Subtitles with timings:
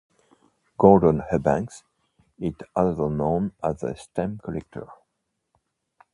[0.79, 1.83] Gordon Eubanks
[2.39, 4.87] is also known as a stamp collector.